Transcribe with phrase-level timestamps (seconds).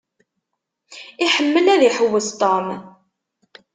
[1.25, 2.67] Iḥemmel ad iḥewwes Tom.